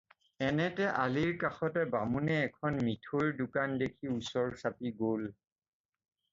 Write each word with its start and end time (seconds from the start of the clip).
এনেতে 0.43 0.85
আলিৰ 1.01 1.33
কাষতে 1.43 1.83
বামুণে 1.97 2.39
এখন 2.47 2.81
মিঠৈৰ 2.87 3.29
দোকান 3.45 3.79
দেখি 3.85 4.13
ওচৰ 4.17 4.59
চাপি 4.65 4.97
গ'ল। 5.07 5.33